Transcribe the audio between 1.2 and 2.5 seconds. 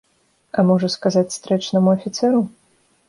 стрэчнаму афіцэру?